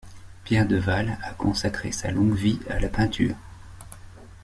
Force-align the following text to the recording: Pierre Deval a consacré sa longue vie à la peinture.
Pierre 0.45 0.65
Deval 0.65 1.19
a 1.21 1.31
consacré 1.35 1.91
sa 1.91 2.09
longue 2.09 2.33
vie 2.33 2.59
à 2.71 2.79
la 2.79 2.89
peinture. 2.89 3.35